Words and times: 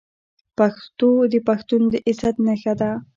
پښتو 0.57 1.09
د 1.31 1.35
پښتون 1.47 1.81
د 1.91 1.93
عزت 2.09 2.35
نښه 2.45 2.73
ده. 2.81 2.91